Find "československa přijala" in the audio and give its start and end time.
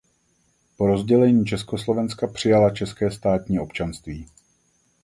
1.45-2.69